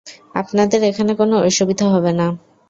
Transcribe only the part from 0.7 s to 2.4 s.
এখানে কোনো অসুবিধা হবে না।